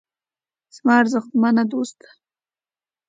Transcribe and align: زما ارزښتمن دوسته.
زما 0.75 0.93
ارزښتمن 1.01 1.55
دوسته. 1.71 2.07